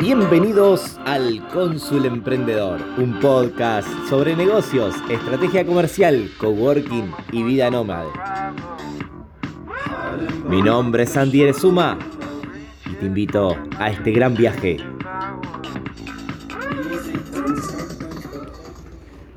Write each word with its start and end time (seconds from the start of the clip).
Bienvenidos 0.00 0.98
al 1.04 1.46
Cónsul 1.48 2.06
Emprendedor, 2.06 2.80
un 2.96 3.18
podcast 3.20 3.88
sobre 4.08 4.34
negocios, 4.34 4.94
estrategia 5.10 5.66
comercial, 5.66 6.30
coworking 6.38 7.12
y 7.32 7.42
vida 7.42 7.70
nómade. 7.70 8.08
Mi 10.48 10.62
nombre 10.62 11.02
es 11.02 11.10
Sandy 11.10 11.42
Erezuma 11.42 11.98
y 12.90 12.94
te 12.94 13.06
invito 13.06 13.56
a 13.78 13.90
este 13.90 14.12
gran 14.12 14.34
viaje. 14.34 14.78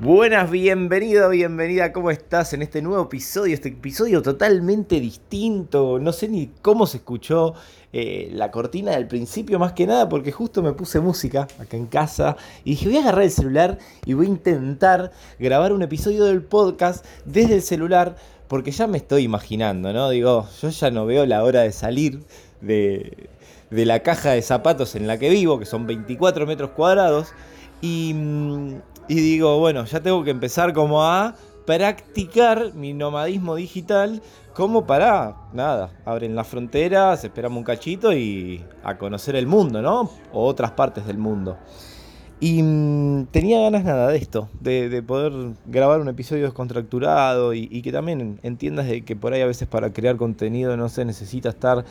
Buenas, 0.04 0.50
bienvenido, 0.50 1.28
bienvenida, 1.28 1.92
¿cómo 1.92 2.10
estás 2.10 2.52
en 2.54 2.62
este 2.62 2.82
nuevo 2.82 3.04
episodio? 3.04 3.54
Este 3.54 3.68
episodio 3.68 4.20
totalmente 4.20 4.98
distinto, 4.98 6.00
no 6.00 6.12
sé 6.12 6.26
ni 6.26 6.48
cómo 6.60 6.88
se 6.88 6.96
escuchó 6.96 7.54
eh, 7.92 8.28
la 8.32 8.50
cortina 8.50 8.90
del 8.90 9.06
principio 9.06 9.60
más 9.60 9.74
que 9.74 9.86
nada 9.86 10.08
porque 10.08 10.32
justo 10.32 10.60
me 10.60 10.72
puse 10.72 10.98
música 10.98 11.46
acá 11.60 11.76
en 11.76 11.86
casa 11.86 12.36
y 12.64 12.70
dije 12.70 12.88
voy 12.88 12.96
a 12.96 13.02
agarrar 13.02 13.22
el 13.22 13.30
celular 13.30 13.78
y 14.04 14.14
voy 14.14 14.26
a 14.26 14.30
intentar 14.30 15.12
grabar 15.38 15.72
un 15.72 15.82
episodio 15.82 16.24
del 16.24 16.42
podcast 16.42 17.06
desde 17.24 17.54
el 17.54 17.62
celular 17.62 18.16
porque 18.48 18.72
ya 18.72 18.88
me 18.88 18.98
estoy 18.98 19.22
imaginando, 19.22 19.92
¿no? 19.92 20.10
Digo, 20.10 20.48
yo 20.60 20.68
ya 20.70 20.90
no 20.90 21.06
veo 21.06 21.26
la 21.26 21.44
hora 21.44 21.60
de 21.60 21.70
salir 21.70 22.24
de, 22.60 23.28
de 23.70 23.86
la 23.86 24.00
caja 24.00 24.32
de 24.32 24.42
zapatos 24.42 24.96
en 24.96 25.06
la 25.06 25.16
que 25.16 25.30
vivo, 25.30 25.60
que 25.60 25.64
son 25.64 25.86
24 25.86 26.44
metros 26.44 26.72
cuadrados, 26.72 27.32
y 27.80 28.14
mm, 28.14 28.74
y 29.08 29.16
digo, 29.16 29.58
bueno, 29.58 29.84
ya 29.84 30.00
tengo 30.00 30.24
que 30.24 30.30
empezar 30.30 30.72
como 30.72 31.04
a 31.04 31.34
practicar 31.66 32.74
mi 32.74 32.92
nomadismo 32.92 33.54
digital 33.54 34.22
como 34.54 34.86
para, 34.86 35.36
nada, 35.52 35.90
abren 36.04 36.34
las 36.34 36.46
fronteras, 36.46 37.24
esperamos 37.24 37.58
un 37.58 37.64
cachito 37.64 38.12
y 38.12 38.64
a 38.84 38.98
conocer 38.98 39.36
el 39.36 39.46
mundo, 39.46 39.80
¿no? 39.80 40.10
O 40.32 40.44
otras 40.46 40.72
partes 40.72 41.06
del 41.06 41.18
mundo. 41.18 41.56
Y 42.38 42.62
mm, 42.62 43.26
tenía 43.30 43.60
ganas 43.60 43.84
nada 43.84 44.08
de 44.08 44.18
esto, 44.18 44.48
de, 44.60 45.02
poder 45.02 45.32
grabar 45.66 46.00
un 46.00 46.08
episodio 46.08 46.44
descontracturado 46.44 47.54
y, 47.54 47.80
que 47.82 47.92
también 47.92 48.40
entiendas 48.42 48.88
de 48.88 49.04
que 49.04 49.16
por 49.16 49.32
ahí 49.32 49.40
a 49.40 49.46
veces 49.46 49.68
para 49.68 49.92
crear 49.92 50.16
contenido 50.16 50.76
no 50.76 50.88
se 50.88 51.04
necesita 51.04 51.50
estar 51.50 51.84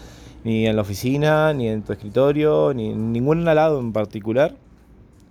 ni 0.43 0.67
en 0.67 0.75
la 0.75 0.81
oficina, 0.81 1.53
ni 1.53 1.69
en 1.69 1.83
tu 1.83 1.93
escritorio, 1.93 2.73
ni 2.73 2.91
en 2.91 3.13
ningún 3.13 3.45
lado 3.45 3.79
en 3.79 3.93
particular 3.93 4.55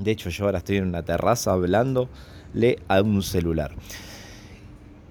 de 0.01 0.11
hecho, 0.11 0.31
yo 0.31 0.47
ahora 0.47 0.59
estoy 0.59 0.79
en 0.79 0.89
una 0.89 1.03
terraza 1.03 1.53
hablándole 1.53 2.79
a 2.89 3.03
un 3.03 3.23
celular. 3.23 3.73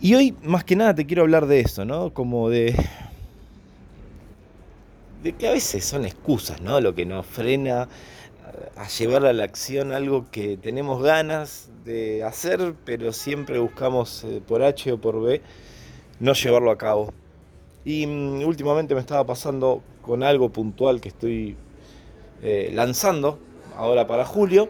Y 0.02 0.16
hoy, 0.16 0.36
más 0.44 0.64
que 0.64 0.76
nada, 0.76 0.96
te 0.96 1.06
quiero 1.06 1.22
hablar 1.22 1.46
de 1.46 1.60
eso, 1.60 1.86
¿no? 1.86 2.12
Como 2.12 2.50
de. 2.50 2.76
de 5.22 5.34
que 5.34 5.48
a 5.48 5.52
veces 5.52 5.86
son 5.86 6.06
excusas, 6.06 6.62
¿no? 6.62 6.82
Lo 6.82 6.96
que 6.96 7.06
nos 7.06 7.26
frena 7.26 7.88
a 8.76 8.88
llevar 8.88 9.26
a 9.26 9.34
la 9.34 9.44
acción 9.44 9.92
algo 9.92 10.26
que 10.32 10.58
tenemos 10.58 11.04
ganas 11.04 11.70
de 11.86 12.24
hacer, 12.24 12.74
pero 12.84 13.14
siempre 13.14 13.60
buscamos 13.60 14.24
eh, 14.24 14.42
por 14.46 14.64
H 14.64 14.92
o 14.94 14.98
por 15.00 15.22
B 15.22 15.42
no 16.20 16.34
llevarlo 16.34 16.72
a 16.72 16.78
cabo. 16.78 17.14
Y 17.86 18.08
mm, 18.08 18.44
últimamente 18.44 18.96
me 18.96 19.02
estaba 19.02 19.24
pasando 19.26 19.84
con 20.02 20.24
algo 20.24 20.50
puntual 20.50 21.00
que 21.00 21.10
estoy 21.10 21.56
eh, 22.42 22.72
lanzando 22.74 23.38
ahora 23.80 24.06
para 24.06 24.26
julio 24.26 24.70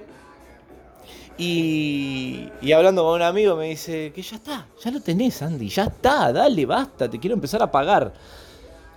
y, 1.42 2.50
hablando 2.76 3.04
con 3.04 3.16
un 3.16 3.22
amigo 3.22 3.56
me 3.56 3.70
dice 3.70 4.12
que 4.14 4.22
ya 4.22 4.36
está, 4.36 4.68
ya 4.84 4.92
lo 4.92 5.00
tenés, 5.00 5.42
Andy, 5.42 5.70
ya 5.70 5.86
está, 5.86 6.34
dale, 6.34 6.66
basta, 6.66 7.10
te 7.10 7.18
quiero 7.18 7.34
empezar 7.34 7.64
a 7.64 7.72
pagar. 7.72 8.12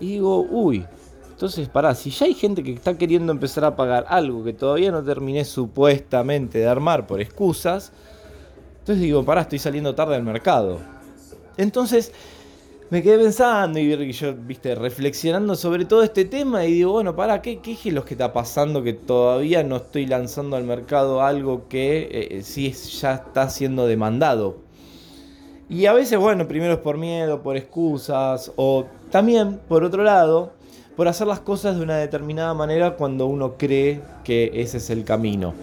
Y 0.00 0.14
digo, 0.14 0.40
uy, 0.50 0.84
entonces 1.30 1.68
pará, 1.68 1.94
si 1.94 2.10
ya 2.10 2.27
hay 2.27 2.34
gente 2.34 2.64
que 2.64 2.72
está 2.72 2.98
queriendo 2.98 3.30
empezar 3.30 3.64
a 3.64 3.77
pagar 3.77 4.06
algo 4.08 4.42
que 4.42 4.52
todavía 4.52 4.90
no 4.90 5.05
terminé 5.05 5.44
supuestamente 5.44 6.58
de 6.58 6.66
armar 6.66 7.06
por 7.06 7.20
excusas, 7.20 7.92
entonces 8.80 9.02
digo, 9.02 9.24
pará, 9.24 9.42
estoy 9.42 9.61
saliendo 9.61 9.95
tarde 9.95 10.17
al 10.17 10.24
mercado. 10.24 10.80
Entonces 11.56 12.12
me 12.92 13.03
quedé 13.03 13.17
pensando 13.17 13.79
y 13.79 14.13
yo, 14.13 14.35
viste, 14.35 14.75
reflexionando 14.75 15.57
sobre 15.57 15.86
todo 15.86 16.03
este 16.03 16.27
tema 16.27 16.67
y 16.67 16.75
digo, 16.75 16.92
bueno, 16.92 17.17
para, 17.17 17.41
¿qué, 17.41 17.61
qué 17.61 17.73
es 17.73 17.86
lo 17.86 18.05
que 18.05 18.13
está 18.13 18.35
pasando 18.35 18.83
que 18.83 18.92
todavía 18.92 19.64
no 19.64 19.77
estoy 19.77 20.05
lanzando 20.05 20.57
al 20.57 20.64
mercado 20.64 21.23
algo 21.23 21.69
que 21.70 22.02
eh, 22.02 22.29
eh, 22.31 22.42
sí 22.42 22.70
ya 22.70 23.14
está 23.14 23.48
siendo 23.48 23.86
demandado? 23.86 24.58
Y 25.70 25.86
a 25.86 25.95
veces, 25.95 26.19
bueno, 26.19 26.47
primero 26.47 26.75
es 26.75 26.81
por 26.81 26.98
miedo, 26.98 27.42
por 27.42 27.57
excusas, 27.57 28.52
o 28.57 28.85
también, 29.11 29.58
por 29.69 29.85
otro 29.85 30.02
lado, 30.02 30.52
por 30.95 31.08
hacer 31.08 31.27
las 31.27 31.41
cosas 31.41 31.79
de 31.79 31.83
una 31.83 31.97
determinada 31.97 32.52
manera 32.52 32.97
cuando 32.97 33.25
uno 33.25 33.55
cree 33.57 34.02
que 34.23 34.51
ese 34.52 34.77
es 34.77 34.91
el 34.91 35.05
camino. 35.05 35.55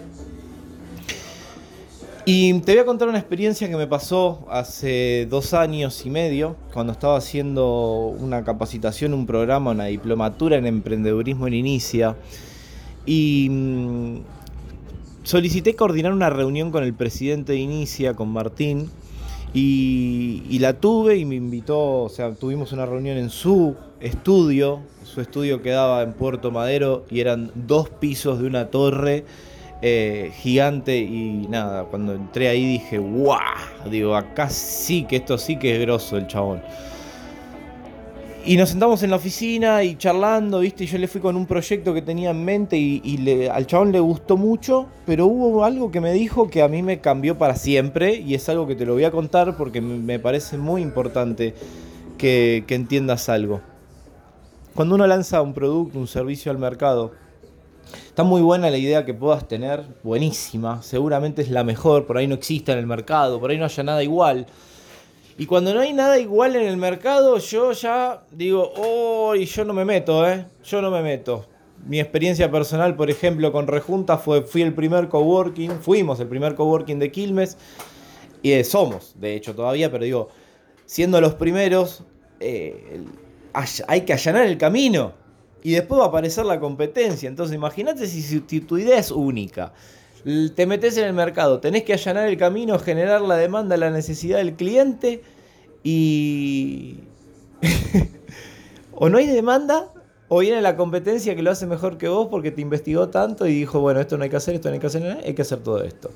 Y 2.26 2.52
te 2.60 2.72
voy 2.72 2.82
a 2.82 2.84
contar 2.84 3.08
una 3.08 3.18
experiencia 3.18 3.68
que 3.68 3.76
me 3.76 3.86
pasó 3.86 4.46
hace 4.50 5.26
dos 5.30 5.54
años 5.54 6.04
y 6.04 6.10
medio, 6.10 6.56
cuando 6.72 6.92
estaba 6.92 7.16
haciendo 7.16 8.14
una 8.18 8.44
capacitación, 8.44 9.14
un 9.14 9.26
programa, 9.26 9.70
una 9.70 9.86
diplomatura 9.86 10.56
en 10.56 10.66
emprendedurismo 10.66 11.46
en 11.46 11.54
Inicia. 11.54 12.16
Y 13.06 13.48
mm, 13.50 14.16
solicité 15.22 15.74
coordinar 15.74 16.12
una 16.12 16.28
reunión 16.28 16.70
con 16.70 16.84
el 16.84 16.92
presidente 16.92 17.52
de 17.52 17.58
Inicia, 17.58 18.12
con 18.14 18.28
Martín, 18.28 18.90
y, 19.54 20.42
y, 20.48 20.58
la 20.58 20.74
tuve 20.74 21.16
y 21.16 21.24
me 21.24 21.34
invitó, 21.34 22.02
o 22.02 22.08
sea, 22.08 22.34
tuvimos 22.34 22.70
una 22.72 22.86
reunión 22.86 23.16
en 23.16 23.30
su 23.30 23.74
estudio, 23.98 24.80
su 25.02 25.20
estudio 25.20 25.60
quedaba 25.60 26.02
en 26.02 26.12
Puerto 26.12 26.52
Madero 26.52 27.04
y 27.10 27.18
eran 27.18 27.50
dos 27.54 27.88
pisos 27.88 28.40
de 28.40 28.46
una 28.46 28.66
torre 28.68 29.24
eh, 29.82 30.32
gigante 30.34 30.98
y 30.98 31.46
nada, 31.48 31.84
cuando 31.84 32.12
entré 32.14 32.48
ahí 32.48 32.64
dije, 32.64 32.98
¡guau! 32.98 33.40
Digo, 33.90 34.14
acá 34.14 34.50
sí 34.50 35.04
que 35.04 35.16
esto 35.16 35.38
sí 35.38 35.56
que 35.56 35.74
es 35.74 35.80
grosso 35.80 36.16
el 36.16 36.26
chabón. 36.26 36.62
Y 38.44 38.56
nos 38.56 38.70
sentamos 38.70 39.02
en 39.02 39.10
la 39.10 39.16
oficina 39.16 39.82
y 39.82 39.96
charlando, 39.96 40.60
¿viste? 40.60 40.84
Y 40.84 40.86
yo 40.86 40.98
le 40.98 41.08
fui 41.08 41.20
con 41.20 41.36
un 41.36 41.46
proyecto 41.46 41.92
que 41.92 42.00
tenía 42.00 42.30
en 42.30 42.44
mente 42.44 42.76
y, 42.76 43.48
al 43.50 43.66
chabón 43.66 43.92
le 43.92 44.00
gustó 44.00 44.36
mucho, 44.36 44.86
pero 45.06 45.26
hubo 45.26 45.64
algo 45.64 45.90
que 45.90 46.00
me 46.00 46.12
dijo 46.12 46.48
que 46.48 46.62
a 46.62 46.68
mí 46.68 46.82
me 46.82 47.00
cambió 47.00 47.36
para 47.36 47.54
siempre 47.54 48.16
y 48.16 48.34
es 48.34 48.48
algo 48.48 48.66
que 48.66 48.76
te 48.76 48.86
lo 48.86 48.94
voy 48.94 49.04
a 49.04 49.10
contar 49.10 49.56
porque 49.56 49.80
me 49.80 50.18
parece 50.18 50.56
muy 50.56 50.82
importante 50.82 51.54
que 52.18 52.64
entiendas 52.68 53.28
algo. 53.28 53.60
Cuando 54.74 54.94
uno 54.94 55.06
lanza 55.06 55.42
un 55.42 55.52
producto, 55.52 55.98
un 55.98 56.06
servicio 56.06 56.50
al 56.52 56.58
mercado, 56.58 57.12
Está 58.10 58.24
muy 58.24 58.42
buena 58.42 58.70
la 58.70 58.76
idea 58.76 59.04
que 59.04 59.14
puedas 59.14 59.46
tener, 59.46 59.84
buenísima, 60.02 60.82
seguramente 60.82 61.42
es 61.42 61.48
la 61.48 61.62
mejor, 61.62 62.06
por 62.06 62.18
ahí 62.18 62.26
no 62.26 62.34
existe 62.34 62.72
en 62.72 62.78
el 62.78 62.86
mercado, 62.88 63.38
por 63.38 63.50
ahí 63.52 63.56
no 63.56 63.66
haya 63.66 63.84
nada 63.84 64.02
igual. 64.02 64.46
Y 65.38 65.46
cuando 65.46 65.72
no 65.72 65.78
hay 65.78 65.92
nada 65.92 66.18
igual 66.18 66.56
en 66.56 66.66
el 66.66 66.76
mercado, 66.76 67.38
yo 67.38 67.70
ya 67.70 68.24
digo, 68.32 68.72
oh, 68.76 69.36
yo 69.36 69.64
no 69.64 69.72
me 69.72 69.84
meto, 69.84 70.28
¿eh? 70.28 70.44
Yo 70.64 70.82
no 70.82 70.90
me 70.90 71.02
meto. 71.02 71.46
Mi 71.86 72.00
experiencia 72.00 72.50
personal, 72.50 72.96
por 72.96 73.10
ejemplo, 73.10 73.52
con 73.52 73.68
Rejunta 73.68 74.18
fue, 74.18 74.42
fui 74.42 74.62
el 74.62 74.74
primer 74.74 75.08
coworking, 75.08 75.80
fuimos 75.80 76.18
el 76.18 76.26
primer 76.26 76.56
coworking 76.56 76.98
de 76.98 77.12
Quilmes, 77.12 77.58
y 78.42 78.50
eh, 78.50 78.64
somos, 78.64 79.14
de 79.20 79.36
hecho, 79.36 79.54
todavía, 79.54 79.88
pero 79.88 80.02
digo, 80.02 80.28
siendo 80.84 81.20
los 81.20 81.36
primeros, 81.36 82.02
eh, 82.40 83.04
hay 83.86 84.00
que 84.00 84.12
allanar 84.12 84.46
el 84.46 84.58
camino 84.58 85.19
y 85.62 85.72
después 85.72 86.00
va 86.00 86.04
a 86.04 86.08
aparecer 86.08 86.46
la 86.46 86.60
competencia. 86.60 87.28
Entonces 87.28 87.54
imagínate 87.54 88.06
si, 88.06 88.40
tu 88.40 88.78
idea 88.78 88.98
es 88.98 89.10
única. 89.10 89.72
Te 90.54 90.66
metes 90.66 90.96
en 90.98 91.04
el 91.04 91.14
mercado, 91.14 91.60
tenés 91.60 91.84
que 91.84 91.94
allanar 91.94 92.28
el 92.28 92.36
camino, 92.36 92.78
generar 92.78 93.22
la 93.22 93.36
demanda, 93.36 93.76
la 93.76 93.90
necesidad 93.90 94.38
del 94.38 94.54
cliente 94.54 95.22
y... 95.82 96.98
o 98.94 99.08
no 99.08 99.18
hay 99.18 99.26
demanda 99.26 99.92
o 100.28 100.38
viene 100.38 100.60
la 100.60 100.76
competencia 100.76 101.34
que 101.34 101.42
lo 101.42 101.50
hace 101.50 101.66
mejor 101.66 101.98
que 101.98 102.06
vos 102.06 102.28
porque 102.30 102.52
te 102.52 102.60
investigó 102.60 103.08
tanto 103.08 103.48
y 103.48 103.54
dijo, 103.54 103.80
bueno, 103.80 103.98
esto 103.98 104.16
no 104.16 104.22
hay 104.22 104.30
que 104.30 104.36
hacer, 104.36 104.54
esto 104.54 104.68
no 104.68 104.74
hay 104.74 104.80
que 104.80 104.86
hacer, 104.86 105.18
hay 105.24 105.34
que 105.34 105.42
hacer 105.42 105.58
todo 105.58 105.82
esto. 105.82 106.10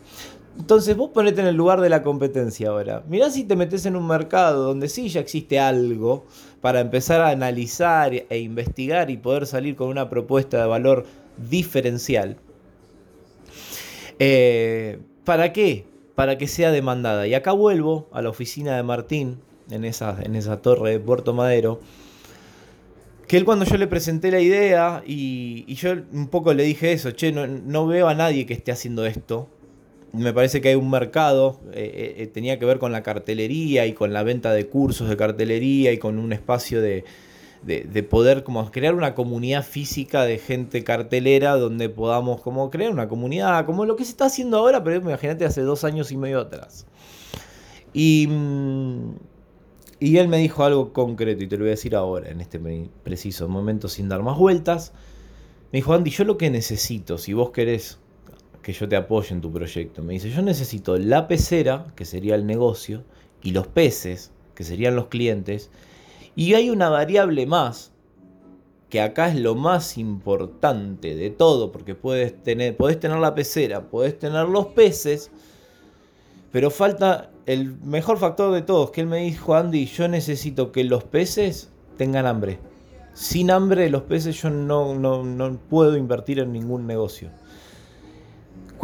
Entonces 0.57 0.97
vos 0.97 1.11
ponete 1.11 1.41
en 1.41 1.49
el 1.49 1.57
lugar 1.57 1.81
de 1.81 1.89
la 1.89 2.05
competencia 2.05 2.69
ahora. 2.69 3.03
Mirá 3.09 3.29
si 3.31 3.43
te 3.43 3.57
metes 3.57 3.87
en 3.87 3.97
un 3.97 4.07
mercado 4.07 4.63
donde 4.63 4.89
sí 4.89 5.09
ya 5.09 5.19
existe 5.19 5.59
algo 5.59 6.27
para 6.65 6.81
empezar 6.81 7.21
a 7.21 7.29
analizar 7.29 8.15
e 8.15 8.39
investigar 8.39 9.11
y 9.11 9.19
poder 9.19 9.45
salir 9.45 9.77
con 9.77 9.89
una 9.89 10.09
propuesta 10.09 10.63
de 10.63 10.67
valor 10.67 11.05
diferencial. 11.37 12.39
Eh, 14.19 14.99
¿Para 15.27 15.53
qué? 15.53 15.85
Para 16.15 16.39
que 16.39 16.49
sea 16.49 16.71
demandada. 16.71 17.27
Y 17.27 17.35
acá 17.35 17.53
vuelvo 17.53 18.09
a 18.13 18.23
la 18.23 18.31
oficina 18.31 18.77
de 18.77 18.83
Martín, 18.83 19.43
en 19.71 19.85
esa, 19.85 20.17
en 20.23 20.37
esa 20.37 20.63
torre 20.63 20.93
de 20.93 21.01
Puerto 21.01 21.35
Madero 21.35 21.81
que 23.29 23.37
él 23.37 23.45
cuando 23.45 23.67
yo 23.67 23.77
le 23.77 23.87
presenté 23.87 24.31
la 24.31 24.41
idea 24.41 25.03
y, 25.07 25.67
yo 25.75 25.93
un 26.13 26.29
poco 26.29 26.55
le 26.55 26.63
dije 26.63 26.93
eso, 26.93 27.11
che, 27.11 27.31
no, 27.31 27.87
veo 27.87 28.09
a 28.09 28.15
nadie 28.15 28.47
que 28.47 28.55
esté 28.55 28.73
haciendo 28.73 29.05
esto. 29.05 29.51
Me 30.15 30.33
parece 30.33 30.61
que 30.61 30.69
hay 30.69 30.75
un 30.77 30.91
mercado, 30.91 31.61
eh, 31.73 31.91
eh, 31.93 32.23
eh, 32.23 32.27
tenía 32.29 32.59
que 32.59 32.65
ver 32.65 32.79
con 32.79 32.93
la 32.93 33.03
cartelería 33.03 33.87
y 33.87 33.95
con 33.95 34.13
la 34.13 34.23
venta 34.23 34.53
de 34.53 34.69
cursos 34.69 35.09
de 35.09 35.17
cartelería 35.17 35.93
y 35.93 35.99
con 35.99 36.19
un 36.19 36.33
espacio 36.33 36.81
de, 36.81 37.05
de, 37.65 38.03
poder 38.03 38.45
como 38.45 38.71
crear 38.71 38.95
una 38.95 39.15
comunidad 39.15 39.65
física 39.65 40.25
de 40.25 40.39
gente 40.39 40.85
cartelera 40.85 41.57
donde 41.57 41.89
podamos 41.89 42.43
como 42.43 42.71
crear 42.71 42.93
una 42.93 43.09
comunidad, 43.09 43.67
como 43.67 43.87
lo 43.87 43.97
que 43.97 44.05
se 44.05 44.11
está 44.11 44.27
haciendo 44.27 44.59
ahora, 44.59 44.85
pero 44.85 44.97
imagínate 44.97 45.47
hace 45.47 45.63
dos 45.63 45.83
años 45.83 46.13
y 46.13 46.17
medio 46.17 46.41
atrás. 46.41 46.87
Y, 47.93 48.27
mm, 48.29 49.15
y 49.99 50.19
él 50.19 50.29
me 50.29 50.39
dijo 50.39 50.65
algo 50.65 50.93
concreto 50.93 51.43
y 51.43 51.49
te 51.49 51.57
lo 51.57 51.63
voy 51.63 51.71
a 51.71 51.71
decir 51.71 51.97
ahora, 51.97 52.31
en 52.31 52.41
este 52.41 52.61
preciso 53.03 53.49
momento, 53.49 53.89
sin 53.89 54.09
dar 54.09 54.23
más 54.23 54.39
vueltas. 54.39 54.93
Me 55.73 55.79
dijo, 55.79 55.95
Andy, 55.95 56.11
yo 56.11 56.25
lo 56.25 56.37
que 56.37 56.51
necesito, 56.51 57.19
si 57.19 57.33
vos 57.33 57.51
querés 57.51 57.99
que 58.65 58.73
yo 58.73 58.89
te 58.89 58.97
apoye 58.97 59.35
en 59.35 59.43
tu 59.43 59.53
proyecto, 59.53 60.03
me 60.03 60.15
dice, 60.15 60.31
yo 60.31 60.41
necesito 60.41 60.97
la 60.97 61.29
pecera, 61.29 61.87
que 61.95 62.07
sería 62.07 62.35
el 62.35 62.47
negocio, 62.47 63.05
y 63.43 63.53
los 63.53 63.67
peces, 63.67 64.33
que 64.55 64.65
serían 64.65 64.97
los 64.97 65.09
clientes, 65.09 65.71
y 66.35 66.55
hay 66.55 66.71
una 66.71 66.89
variable 66.89 67.45
más, 67.45 67.93
que 68.89 69.03
acá 69.03 69.29
es 69.29 69.37
lo 69.37 69.55
más 69.55 69.99
importante 69.99 71.15
de 71.15 71.29
todo, 71.29 71.73
porque 71.73 71.95
puedes 71.95 72.43
tener, 72.43 72.75
podés 72.75 72.99
tener 72.99 73.19
la 73.19 73.35
pecera, 73.35 73.91
podés 73.91 74.19
tener 74.19 74.49
los 74.49 74.69
peces, 74.69 75.31
pero 76.51 76.71
falta 76.71 77.31
el 77.45 77.77
mejor 77.81 78.17
factor 78.17 78.55
de 78.55 78.63
todos, 78.63 78.93
que 78.93 79.03
él 79.03 79.09
me 79.09 79.25
dijo, 79.25 79.55
Andy, 79.55 79.85
yo 79.85 80.09
necesito 80.09 80.73
que 80.73 80.85
los 80.85 81.05
peces 81.05 81.69
tengan 81.99 82.25
hambre. 82.25 82.59
Sin 83.13 83.51
hambre 83.51 83.91
los 83.91 84.03
peces 84.05 84.41
yo 84.41 84.49
no, 84.49 84.95
no, 84.95 85.23
no 85.23 85.59
puedo 85.69 85.99
invertir 85.99 86.39
en 86.39 86.53
ningún 86.53 86.87
negocio. 86.87 87.31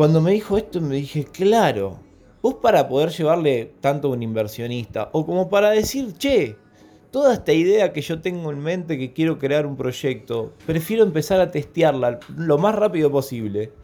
Cuando 0.01 0.23
me 0.23 0.33
dijo 0.33 0.57
esto 0.57 0.81
me 0.81 0.95
dije, 0.95 1.27
claro, 1.27 1.99
vos 2.41 2.55
para 2.55 2.89
poder 2.89 3.11
llevarle 3.11 3.75
tanto 3.83 4.09
a 4.09 4.13
un 4.13 4.23
inversionista 4.23 5.11
o 5.13 5.27
como 5.27 5.51
para 5.51 5.73
decir, 5.73 6.15
che, 6.17 6.57
toda 7.11 7.35
esta 7.35 7.53
idea 7.53 7.93
que 7.93 8.01
yo 8.01 8.23
tengo 8.23 8.51
en 8.51 8.61
mente 8.61 8.97
que 8.97 9.13
quiero 9.13 9.39
crear 9.39 9.67
un 9.67 9.77
proyecto, 9.77 10.55
prefiero 10.65 11.05
empezar 11.05 11.39
a 11.43 11.51
testearla 11.51 12.19
lo 12.35 12.57
más 12.57 12.77
rápido 12.77 13.11
posible 13.11 13.75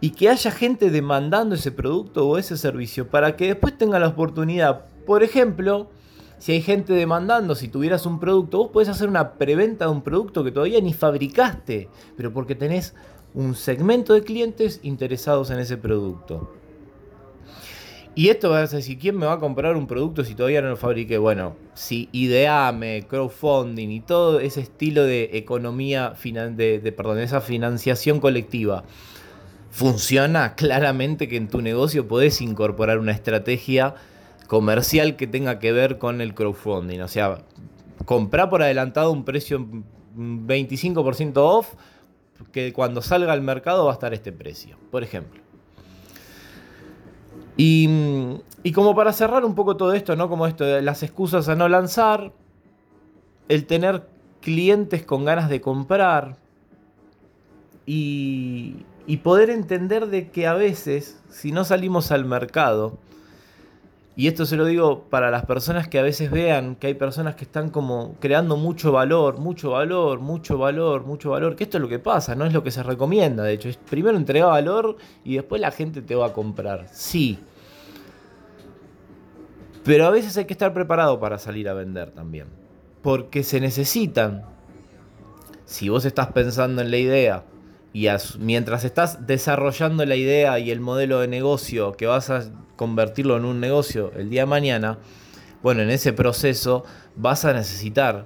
y 0.00 0.12
que 0.12 0.30
haya 0.30 0.50
gente 0.50 0.88
demandando 0.88 1.56
ese 1.56 1.72
producto 1.72 2.26
o 2.26 2.38
ese 2.38 2.56
servicio 2.56 3.06
para 3.06 3.36
que 3.36 3.48
después 3.48 3.76
tenga 3.76 3.98
la 3.98 4.08
oportunidad. 4.08 4.86
Por 5.04 5.22
ejemplo, 5.22 5.90
si 6.38 6.52
hay 6.52 6.62
gente 6.62 6.94
demandando, 6.94 7.54
si 7.54 7.68
tuvieras 7.68 8.06
un 8.06 8.18
producto, 8.18 8.56
vos 8.56 8.70
podés 8.70 8.88
hacer 8.88 9.10
una 9.10 9.34
preventa 9.34 9.84
de 9.84 9.90
un 9.90 10.00
producto 10.00 10.42
que 10.42 10.52
todavía 10.52 10.80
ni 10.80 10.94
fabricaste, 10.94 11.90
pero 12.16 12.32
porque 12.32 12.54
tenés 12.54 12.94
un 13.34 13.54
segmento 13.54 14.14
de 14.14 14.22
clientes 14.22 14.80
interesados 14.82 15.50
en 15.50 15.58
ese 15.58 15.76
producto. 15.76 16.52
Y 18.14 18.28
esto 18.28 18.50
vas 18.50 18.74
a 18.74 18.76
decir, 18.76 18.98
¿quién 18.98 19.16
me 19.16 19.24
va 19.24 19.34
a 19.34 19.38
comprar 19.38 19.74
un 19.74 19.86
producto 19.86 20.22
si 20.22 20.34
todavía 20.34 20.60
no 20.60 20.68
lo 20.68 20.76
fabriqué? 20.76 21.16
Bueno, 21.16 21.56
si 21.72 22.10
ideame, 22.12 23.06
crowdfunding 23.08 23.88
y 23.88 24.00
todo 24.00 24.38
ese 24.38 24.60
estilo 24.60 25.04
de 25.04 25.30
economía, 25.32 26.12
de, 26.22 26.78
de, 26.78 26.92
perdón, 26.92 27.20
esa 27.20 27.40
financiación 27.40 28.20
colectiva 28.20 28.84
funciona, 29.70 30.54
claramente 30.54 31.26
que 31.26 31.38
en 31.38 31.48
tu 31.48 31.62
negocio 31.62 32.06
podés 32.06 32.42
incorporar 32.42 32.98
una 32.98 33.12
estrategia 33.12 33.94
comercial 34.46 35.16
que 35.16 35.26
tenga 35.26 35.58
que 35.58 35.72
ver 35.72 35.96
con 35.96 36.20
el 36.20 36.34
crowdfunding. 36.34 37.00
O 37.00 37.08
sea, 37.08 37.38
comprar 38.04 38.50
por 38.50 38.62
adelantado 38.62 39.10
un 39.10 39.24
precio 39.24 39.66
25% 40.14 41.32
off, 41.36 41.72
que 42.50 42.72
cuando 42.72 43.02
salga 43.02 43.32
al 43.32 43.42
mercado 43.42 43.84
va 43.84 43.92
a 43.92 43.94
estar 43.94 44.12
este 44.14 44.32
precio, 44.32 44.76
por 44.90 45.02
ejemplo. 45.02 45.40
Y, 47.56 48.72
como 48.74 48.94
para 48.94 49.12
cerrar 49.12 49.44
un 49.44 49.54
poco 49.54 49.76
todo 49.76 49.92
esto, 49.92 50.16
¿no? 50.16 50.28
Como 50.28 50.46
esto 50.46 50.64
de 50.64 50.82
las 50.82 51.02
excusas 51.02 51.48
a 51.48 51.54
no 51.54 51.68
lanzar, 51.68 52.32
el 53.48 53.66
tener 53.66 54.08
clientes 54.40 55.04
con 55.04 55.24
ganas 55.24 55.48
de 55.48 55.60
comprar 55.60 56.38
y, 57.86 58.84
y 59.06 59.18
poder 59.18 59.50
entender 59.50 60.06
de 60.06 60.30
que 60.30 60.46
a 60.46 60.54
veces, 60.54 61.22
si 61.28 61.52
no 61.52 61.64
salimos 61.64 62.10
al 62.10 62.24
mercado, 62.24 62.98
y 64.14 64.26
esto 64.26 64.44
se 64.44 64.56
lo 64.56 64.66
digo 64.66 65.04
para 65.08 65.30
las 65.30 65.46
personas 65.46 65.88
que 65.88 65.98
a 65.98 66.02
veces 66.02 66.30
vean 66.30 66.76
que 66.76 66.88
hay 66.88 66.94
personas 66.94 67.34
que 67.34 67.44
están 67.44 67.70
como 67.70 68.16
creando 68.20 68.58
mucho 68.58 68.92
valor, 68.92 69.38
mucho 69.38 69.70
valor, 69.70 70.20
mucho 70.20 70.58
valor, 70.58 71.06
mucho 71.06 71.30
valor, 71.30 71.56
que 71.56 71.64
esto 71.64 71.78
es 71.78 71.82
lo 71.82 71.88
que 71.88 71.98
pasa, 71.98 72.34
no 72.34 72.44
es 72.44 72.52
lo 72.52 72.62
que 72.62 72.70
se 72.70 72.82
recomienda, 72.82 73.42
de 73.42 73.54
hecho, 73.54 73.70
es 73.70 73.78
primero 73.78 74.16
entrega 74.18 74.46
valor 74.46 74.96
y 75.24 75.36
después 75.36 75.62
la 75.62 75.70
gente 75.70 76.02
te 76.02 76.14
va 76.14 76.26
a 76.26 76.32
comprar. 76.34 76.88
Sí. 76.92 77.38
Pero 79.82 80.06
a 80.06 80.10
veces 80.10 80.36
hay 80.36 80.44
que 80.44 80.52
estar 80.52 80.74
preparado 80.74 81.18
para 81.18 81.38
salir 81.38 81.68
a 81.70 81.74
vender 81.74 82.10
también, 82.10 82.48
porque 83.00 83.42
se 83.42 83.60
necesitan. 83.60 84.44
Si 85.64 85.88
vos 85.88 86.04
estás 86.04 86.32
pensando 86.32 86.82
en 86.82 86.90
la 86.90 86.98
idea 86.98 87.44
y 87.94 88.08
mientras 88.38 88.84
estás 88.84 89.26
desarrollando 89.26 90.04
la 90.04 90.16
idea 90.16 90.58
y 90.58 90.70
el 90.70 90.80
modelo 90.80 91.20
de 91.20 91.28
negocio 91.28 91.92
que 91.92 92.06
vas 92.06 92.28
a 92.28 92.50
convertirlo 92.82 93.36
en 93.36 93.44
un 93.44 93.60
negocio 93.60 94.10
el 94.16 94.28
día 94.28 94.42
de 94.42 94.46
mañana, 94.46 94.98
bueno, 95.62 95.82
en 95.82 95.90
ese 95.90 96.12
proceso 96.12 96.84
vas 97.14 97.44
a 97.44 97.52
necesitar 97.52 98.24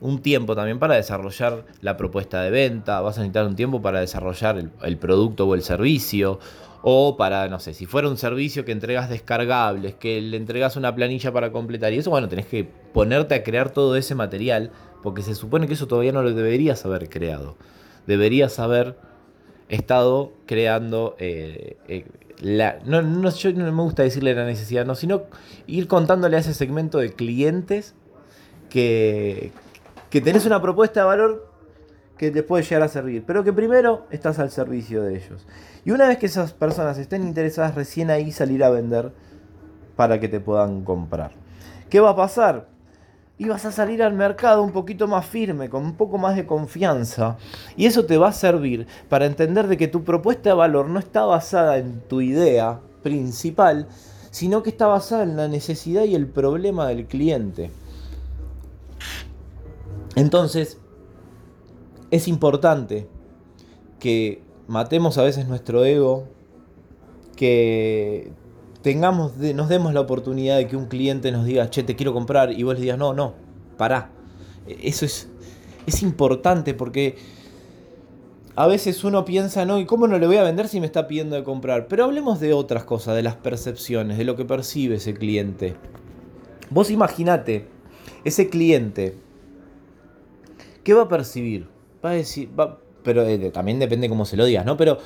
un 0.00 0.22
tiempo 0.22 0.54
también 0.54 0.78
para 0.78 0.94
desarrollar 0.94 1.64
la 1.80 1.96
propuesta 1.96 2.40
de 2.40 2.50
venta, 2.50 3.00
vas 3.00 3.18
a 3.18 3.22
necesitar 3.22 3.46
un 3.46 3.56
tiempo 3.56 3.82
para 3.82 3.98
desarrollar 3.98 4.70
el, 4.80 4.96
producto 4.98 5.48
o 5.48 5.56
el 5.56 5.62
servicio, 5.62 6.38
o 6.82 7.16
para, 7.16 7.48
no 7.48 7.58
sé, 7.58 7.74
si 7.74 7.84
fuera 7.84 8.08
un 8.08 8.16
servicio 8.16 8.64
que 8.64 8.70
entregas 8.70 9.10
descargables, 9.10 9.96
que 9.96 10.20
le 10.20 10.36
entregas 10.36 10.76
una 10.76 10.94
planilla 10.94 11.32
para 11.32 11.50
completar, 11.50 11.92
y 11.92 11.98
eso, 11.98 12.10
bueno, 12.10 12.28
tenés 12.28 12.46
que 12.46 12.62
ponerte 12.92 13.34
a 13.34 13.42
crear 13.42 13.70
todo 13.70 13.96
ese 13.96 14.14
material, 14.14 14.70
porque 15.02 15.22
se 15.22 15.34
supone 15.34 15.66
que 15.66 15.74
eso 15.74 15.88
todavía 15.88 16.12
no 16.12 16.22
lo 16.22 16.32
deberías 16.32 16.84
haber 16.84 17.08
creado. 17.08 17.56
Deberías 18.06 18.60
haber 18.60 18.96
estado 19.68 20.32
creando 20.46 21.16
eh, 21.18 21.76
eh, 21.88 22.04
la, 22.40 22.78
no, 22.84 23.02
no, 23.02 23.30
yo 23.30 23.52
no 23.52 23.72
me 23.72 23.82
gusta 23.82 24.02
decirle 24.02 24.34
la 24.34 24.44
necesidad, 24.44 24.84
no, 24.84 24.94
sino 24.94 25.24
ir 25.66 25.88
contándole 25.88 26.36
a 26.36 26.40
ese 26.40 26.54
segmento 26.54 26.98
de 26.98 27.12
clientes 27.12 27.94
que, 28.68 29.52
que 30.10 30.20
tenés 30.20 30.44
una 30.44 30.60
propuesta 30.60 31.00
de 31.00 31.06
valor 31.06 31.50
que 32.18 32.30
te 32.30 32.42
puede 32.42 32.62
llegar 32.62 32.82
a 32.82 32.88
servir, 32.88 33.24
pero 33.26 33.44
que 33.44 33.52
primero 33.52 34.06
estás 34.10 34.38
al 34.38 34.50
servicio 34.50 35.02
de 35.02 35.16
ellos. 35.16 35.46
Y 35.84 35.90
una 35.90 36.08
vez 36.08 36.18
que 36.18 36.26
esas 36.26 36.52
personas 36.52 36.98
estén 36.98 37.22
interesadas, 37.22 37.74
recién 37.74 38.10
ahí 38.10 38.32
salir 38.32 38.64
a 38.64 38.70
vender 38.70 39.12
para 39.96 40.20
que 40.20 40.28
te 40.28 40.40
puedan 40.40 40.84
comprar. 40.84 41.32
¿Qué 41.90 42.00
va 42.00 42.10
a 42.10 42.16
pasar? 42.16 42.68
Y 43.38 43.48
vas 43.48 43.64
a 43.66 43.72
salir 43.72 44.02
al 44.02 44.14
mercado 44.14 44.62
un 44.62 44.72
poquito 44.72 45.06
más 45.06 45.26
firme, 45.26 45.68
con 45.68 45.84
un 45.84 45.94
poco 45.94 46.16
más 46.16 46.36
de 46.36 46.46
confianza. 46.46 47.36
Y 47.76 47.86
eso 47.86 48.06
te 48.06 48.16
va 48.16 48.28
a 48.28 48.32
servir 48.32 48.86
para 49.08 49.26
entender 49.26 49.66
de 49.66 49.76
que 49.76 49.88
tu 49.88 50.04
propuesta 50.04 50.50
de 50.50 50.56
valor 50.56 50.88
no 50.88 50.98
está 50.98 51.24
basada 51.24 51.76
en 51.76 52.00
tu 52.08 52.20
idea 52.22 52.80
principal, 53.02 53.88
sino 54.30 54.62
que 54.62 54.70
está 54.70 54.86
basada 54.86 55.22
en 55.22 55.36
la 55.36 55.48
necesidad 55.48 56.04
y 56.04 56.14
el 56.14 56.26
problema 56.26 56.88
del 56.88 57.06
cliente. 57.06 57.70
Entonces, 60.14 60.78
es 62.10 62.28
importante 62.28 63.06
que 64.00 64.42
matemos 64.66 65.18
a 65.18 65.22
veces 65.22 65.46
nuestro 65.46 65.84
ego, 65.84 66.24
que 67.36 68.32
tengamos 68.86 69.36
nos 69.36 69.68
demos 69.68 69.94
la 69.94 70.00
oportunidad 70.00 70.58
de 70.58 70.68
que 70.68 70.76
un 70.76 70.86
cliente 70.86 71.32
nos 71.32 71.44
diga, 71.44 71.68
che, 71.70 71.82
te 71.82 71.96
quiero 71.96 72.12
comprar, 72.12 72.52
y 72.52 72.62
vos 72.62 72.76
le 72.76 72.82
digas, 72.82 72.96
no, 72.96 73.14
no, 73.14 73.34
pará. 73.76 74.12
Eso 74.68 75.04
es, 75.04 75.28
es 75.88 76.04
importante 76.04 76.72
porque 76.72 77.16
a 78.54 78.68
veces 78.68 79.02
uno 79.02 79.24
piensa, 79.24 79.64
no, 79.64 79.80
¿y 79.80 79.86
cómo 79.86 80.06
no 80.06 80.20
le 80.20 80.28
voy 80.28 80.36
a 80.36 80.44
vender 80.44 80.68
si 80.68 80.78
me 80.78 80.86
está 80.86 81.08
pidiendo 81.08 81.34
de 81.34 81.42
comprar? 81.42 81.88
Pero 81.88 82.04
hablemos 82.04 82.38
de 82.38 82.52
otras 82.52 82.84
cosas, 82.84 83.16
de 83.16 83.24
las 83.24 83.34
percepciones, 83.34 84.18
de 84.18 84.24
lo 84.24 84.36
que 84.36 84.44
percibe 84.44 84.94
ese 84.94 85.14
cliente. 85.14 85.74
Vos 86.70 86.88
imaginate, 86.88 87.66
ese 88.22 88.48
cliente, 88.48 89.16
¿qué 90.84 90.94
va 90.94 91.02
a 91.02 91.08
percibir? 91.08 91.66
Va 92.04 92.10
a 92.10 92.12
decir, 92.12 92.48
va, 92.56 92.78
pero 93.02 93.24
eh, 93.24 93.50
también 93.50 93.80
depende 93.80 94.08
cómo 94.08 94.24
se 94.26 94.36
lo 94.36 94.44
digas, 94.44 94.64
¿no? 94.64 94.76
Pero 94.76 94.98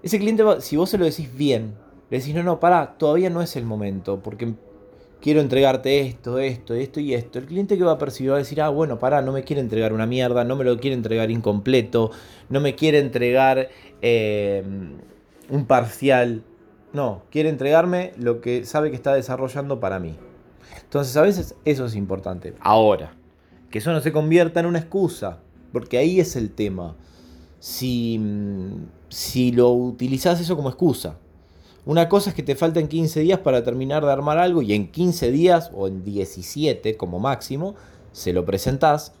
ese 0.00 0.20
cliente, 0.20 0.44
si 0.60 0.76
vos 0.76 0.90
se 0.90 0.96
lo 0.96 1.06
decís 1.06 1.36
bien, 1.36 1.82
le 2.14 2.20
decís, 2.20 2.34
no, 2.36 2.44
no, 2.44 2.60
pará, 2.60 2.96
todavía 2.96 3.28
no 3.28 3.42
es 3.42 3.56
el 3.56 3.64
momento, 3.64 4.20
porque 4.22 4.54
quiero 5.20 5.40
entregarte 5.40 5.98
esto, 5.98 6.38
esto, 6.38 6.72
esto 6.72 7.00
y 7.00 7.12
esto. 7.12 7.40
El 7.40 7.46
cliente 7.46 7.76
que 7.76 7.82
va 7.82 7.90
a 7.90 7.98
percibir 7.98 8.30
va 8.30 8.36
a 8.36 8.38
decir, 8.38 8.62
ah, 8.62 8.68
bueno, 8.68 9.00
pará, 9.00 9.20
no 9.20 9.32
me 9.32 9.42
quiere 9.42 9.60
entregar 9.60 9.92
una 9.92 10.06
mierda, 10.06 10.44
no 10.44 10.54
me 10.54 10.62
lo 10.62 10.78
quiere 10.78 10.94
entregar 10.94 11.32
incompleto, 11.32 12.12
no 12.50 12.60
me 12.60 12.76
quiere 12.76 13.00
entregar 13.00 13.68
em, 14.00 14.92
un 15.48 15.66
parcial. 15.66 16.44
No, 16.92 17.22
quiere 17.32 17.48
entregarme 17.48 18.12
lo 18.16 18.40
que 18.40 18.64
sabe 18.64 18.90
que 18.90 18.96
está 18.96 19.12
desarrollando 19.12 19.80
para 19.80 19.98
mí. 19.98 20.14
Entonces 20.84 21.16
a 21.16 21.22
veces 21.22 21.56
eso 21.64 21.86
es 21.86 21.96
importante. 21.96 22.54
Ahora, 22.60 23.16
que 23.72 23.78
eso 23.78 23.90
no 23.90 24.00
se 24.00 24.12
convierta 24.12 24.60
en 24.60 24.66
una 24.66 24.78
excusa, 24.78 25.40
porque 25.72 25.98
ahí 25.98 26.20
es 26.20 26.36
el 26.36 26.52
tema. 26.52 26.94
Si, 27.58 28.20
si 29.08 29.50
lo 29.50 29.72
utilizas 29.72 30.40
eso 30.40 30.54
como 30.54 30.68
excusa, 30.68 31.16
una 31.86 32.08
cosa 32.08 32.30
es 32.30 32.36
que 32.36 32.42
te 32.42 32.54
faltan 32.54 32.88
15 32.88 33.20
días 33.20 33.40
para 33.40 33.62
terminar 33.62 34.04
de 34.04 34.12
armar 34.12 34.38
algo 34.38 34.62
y 34.62 34.72
en 34.72 34.90
15 34.90 35.30
días 35.30 35.70
o 35.74 35.86
en 35.86 36.02
17 36.02 36.96
como 36.96 37.20
máximo 37.20 37.74
se 38.12 38.32
lo 38.32 38.44
presentás. 38.46 39.12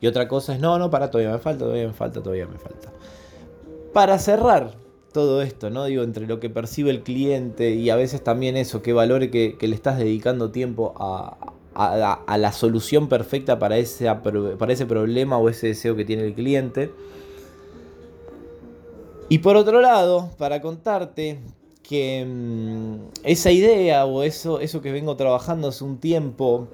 Y 0.00 0.06
otra 0.06 0.28
cosa 0.28 0.54
es, 0.54 0.60
no, 0.60 0.78
no, 0.78 0.90
para, 0.90 1.10
todavía 1.10 1.32
me 1.32 1.38
falta, 1.38 1.64
todavía 1.64 1.86
me 1.86 1.92
falta, 1.92 2.22
todavía 2.22 2.46
me 2.46 2.58
falta. 2.58 2.90
Para 3.92 4.18
cerrar 4.18 4.72
todo 5.12 5.42
esto, 5.42 5.68
¿no? 5.68 5.84
Digo, 5.84 6.02
entre 6.02 6.26
lo 6.26 6.40
que 6.40 6.48
percibe 6.48 6.90
el 6.90 7.02
cliente 7.02 7.70
y 7.72 7.90
a 7.90 7.96
veces 7.96 8.24
también 8.24 8.56
eso, 8.56 8.82
qué 8.82 8.94
valore 8.94 9.30
que, 9.30 9.56
le 9.60 9.74
estás 9.74 9.98
dedicando 9.98 10.50
tiempo 10.50 10.94
a, 10.96 11.36
a, 11.74 12.38
la 12.38 12.52
solución 12.52 13.08
perfecta 13.08 13.58
para 13.58 13.76
ese, 13.76 14.12
para 14.14 14.72
ese 14.72 14.86
problema 14.86 15.36
o 15.36 15.50
ese 15.50 15.68
deseo 15.68 15.94
que 15.96 16.06
tiene 16.06 16.24
el 16.24 16.34
cliente. 16.34 16.90
Y 19.32 19.38
por 19.38 19.56
otro 19.56 19.80
lado, 19.80 20.28
para 20.36 20.60
contarte 20.60 21.38
que 21.82 22.22
mm, 22.22 22.96
esa 23.24 23.50
idea 23.50 24.04
o 24.04 24.24
eso, 24.24 24.60
eso 24.60 24.82
que 24.82 24.92
vengo 24.92 25.16
trabajando 25.16 25.68
hace 25.68 25.84
un 25.84 25.96
tiempo, 25.96 26.68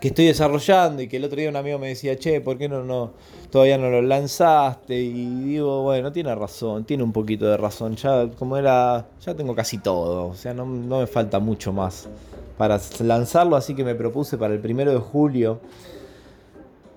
que 0.00 0.06
estoy 0.06 0.26
desarrollando 0.26 1.02
y 1.02 1.08
que 1.08 1.16
el 1.16 1.24
otro 1.24 1.36
día 1.40 1.48
un 1.50 1.56
amigo 1.56 1.80
me 1.80 1.88
decía, 1.88 2.16
che, 2.16 2.40
¿por 2.40 2.58
qué 2.58 2.68
no, 2.68 2.84
no 2.84 3.10
todavía 3.50 3.76
no 3.76 3.90
lo 3.90 4.02
lanzaste? 4.02 4.94
Y 4.94 5.26
digo, 5.46 5.82
bueno, 5.82 6.12
tiene 6.12 6.32
razón, 6.36 6.84
tiene 6.84 7.02
un 7.02 7.10
poquito 7.10 7.46
de 7.46 7.56
razón. 7.56 7.96
Ya 7.96 8.28
como 8.38 8.56
era, 8.56 9.08
ya 9.20 9.34
tengo 9.34 9.56
casi 9.56 9.78
todo, 9.78 10.28
o 10.28 10.34
sea, 10.36 10.54
no, 10.54 10.64
no 10.66 11.00
me 11.00 11.08
falta 11.08 11.40
mucho 11.40 11.72
más 11.72 12.08
para 12.56 12.80
lanzarlo, 13.00 13.56
así 13.56 13.74
que 13.74 13.82
me 13.82 13.96
propuse 13.96 14.38
para 14.38 14.54
el 14.54 14.60
primero 14.60 14.92
de 14.92 14.98
julio 14.98 15.58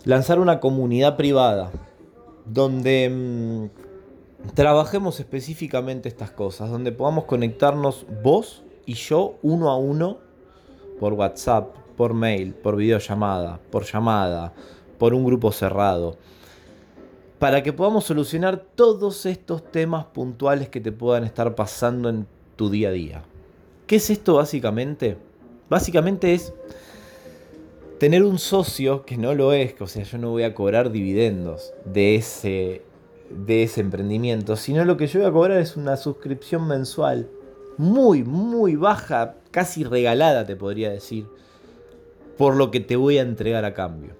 lanzar 0.03 0.39
una 0.39 0.59
comunidad 0.59 1.17
privada 1.17 1.71
donde 2.45 3.09
mm, 3.09 3.86
trabajemos 4.53 5.19
específicamente 5.19 6.09
estas 6.09 6.31
cosas, 6.31 6.69
donde 6.69 6.91
podamos 6.91 7.25
conectarnos 7.25 8.05
vos 8.23 8.63
y 8.85 8.93
yo 8.93 9.35
uno 9.41 9.69
a 9.69 9.77
uno 9.77 10.19
por 10.99 11.13
WhatsApp, 11.13 11.75
por 11.95 12.13
mail, 12.13 12.53
por 12.53 12.75
videollamada, 12.75 13.59
por 13.71 13.83
llamada, 13.83 14.53
por 14.97 15.13
un 15.13 15.25
grupo 15.25 15.51
cerrado, 15.51 16.17
para 17.39 17.61
que 17.63 17.73
podamos 17.73 18.05
solucionar 18.05 18.57
todos 18.75 19.25
estos 19.25 19.71
temas 19.71 20.05
puntuales 20.05 20.69
que 20.69 20.81
te 20.81 20.91
puedan 20.91 21.23
estar 21.23 21.55
pasando 21.55 22.09
en 22.09 22.27
tu 22.55 22.69
día 22.69 22.89
a 22.89 22.91
día. 22.91 23.23
¿Qué 23.85 23.97
es 23.97 24.09
esto 24.09 24.35
básicamente? 24.35 25.17
Básicamente 25.69 26.33
es 26.33 26.53
tener 27.99 28.23
un 28.23 28.39
socio 28.39 29.05
que 29.05 29.17
no 29.17 29.33
lo 29.33 29.53
es, 29.53 29.79
o 29.79 29.87
sea, 29.87 30.03
yo 30.03 30.17
no 30.17 30.31
voy 30.31 30.43
a 30.43 30.53
cobrar 30.53 30.91
dividendos 30.91 31.73
de 31.85 32.15
ese, 32.15 32.81
de 33.29 33.63
ese 33.63 33.81
emprendimiento, 33.81 34.55
sino 34.55 34.85
lo 34.85 34.97
que 34.97 35.07
yo 35.07 35.19
voy 35.19 35.29
a 35.29 35.31
cobrar 35.31 35.59
es 35.59 35.75
una 35.75 35.97
suscripción 35.97 36.67
mensual 36.67 37.29
muy, 37.77 38.23
muy 38.23 38.75
baja, 38.75 39.35
casi 39.51 39.83
regalada, 39.83 40.45
te 40.45 40.55
podría 40.55 40.89
decir, 40.89 41.25
por 42.37 42.55
lo 42.55 42.71
que 42.71 42.79
te 42.79 42.95
voy 42.95 43.17
a 43.17 43.21
entregar 43.21 43.65
a 43.65 43.73
cambio. 43.73 44.15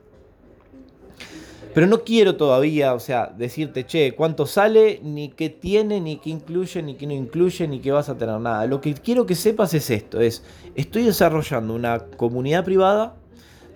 Pero 1.74 1.86
no 1.86 2.04
quiero 2.04 2.38
todavía, 2.38 2.96
o 2.96 3.00
sea, 3.00 3.28
decirte, 3.38 3.86
che, 3.86 4.16
cuánto 4.16 4.48
sale, 4.48 5.00
ni 5.04 5.30
qué 5.30 5.50
tiene, 5.50 6.02
ni 6.02 6.18
qué 6.18 6.32
incluye, 6.32 6.82
ni 6.82 6.96
qué 6.96 7.06
no 7.06 7.14
incluye, 7.14 7.68
ni 7.68 7.80
qué 7.80 7.92
vas 7.92 8.10
a 8.10 8.18
tener 8.18 8.40
nada. 8.40 8.66
Lo 8.66 8.82
que 8.82 8.96
quiero 8.96 9.28
que 9.28 9.36
sepas 9.36 9.76
es 9.76 9.92
esto, 9.92 10.20
es, 10.20 10.44
estoy 10.74 11.04
desarrollando 11.04 11.76
una 11.76 12.00
comunidad 12.00 12.66
privada 12.66 13.16